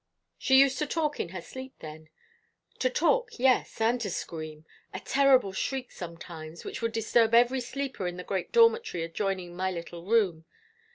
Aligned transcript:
"She 0.39 0.59
used 0.59 0.79
to 0.79 0.87
talk 0.87 1.19
in 1.19 1.29
her 1.29 1.41
sleep, 1.43 1.75
then?" 1.77 2.09
"To 2.79 2.89
talk, 2.89 3.37
yes; 3.37 3.79
and 3.79 4.01
to 4.01 4.09
scream 4.09 4.65
a 4.91 4.99
terrible 4.99 5.53
shriek 5.53 5.91
sometimes, 5.91 6.65
which 6.65 6.81
would 6.81 6.91
disturb 6.91 7.35
every 7.35 7.61
sleeper 7.61 8.07
in 8.07 8.17
the 8.17 8.23
great 8.23 8.51
dormitory 8.51 9.03
adjoining 9.03 9.55
my 9.55 9.69
little 9.69 10.03
room. 10.03 10.45